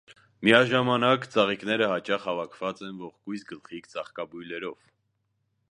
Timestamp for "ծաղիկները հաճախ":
1.35-2.25